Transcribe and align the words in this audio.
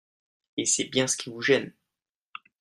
et 0.57 0.65
c’est 0.65 0.85
bien 0.85 1.05
ce 1.05 1.15
qui 1.15 1.29
vous 1.29 1.41
gêne 1.43 1.71